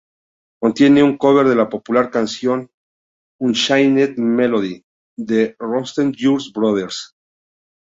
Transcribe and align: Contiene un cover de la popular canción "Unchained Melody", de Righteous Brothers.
Contiene 0.59 1.03
un 1.03 1.15
cover 1.15 1.47
de 1.47 1.55
la 1.55 1.69
popular 1.69 2.09
canción 2.09 2.71
"Unchained 3.39 4.17
Melody", 4.17 4.83
de 5.15 5.55
Righteous 5.59 6.51
Brothers. 6.51 7.13